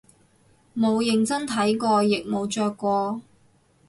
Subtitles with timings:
[0.75, 3.21] 冇認真睇過亦冇着過